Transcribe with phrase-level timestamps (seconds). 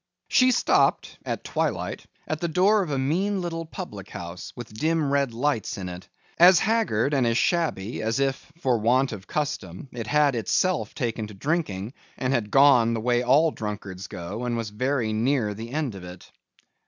[0.29, 5.11] She stopped, at twilight, at the door of a mean little public house, with dim
[5.11, 6.09] red lights in it.
[6.39, 11.27] As haggard and as shabby, as if, for want of custom, it had itself taken
[11.27, 15.69] to drinking, and had gone the way all drunkards go, and was very near the
[15.69, 16.31] end of it.